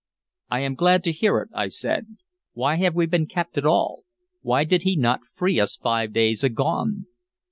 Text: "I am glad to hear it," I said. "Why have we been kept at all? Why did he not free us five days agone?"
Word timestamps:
"I 0.49 0.61
am 0.61 0.73
glad 0.73 1.03
to 1.03 1.11
hear 1.11 1.37
it," 1.41 1.49
I 1.53 1.67
said. 1.67 2.17
"Why 2.53 2.77
have 2.77 2.95
we 2.95 3.05
been 3.05 3.27
kept 3.27 3.55
at 3.55 3.67
all? 3.67 4.01
Why 4.41 4.63
did 4.63 4.81
he 4.81 4.95
not 4.95 5.19
free 5.35 5.59
us 5.59 5.75
five 5.75 6.11
days 6.11 6.43
agone?" 6.43 7.05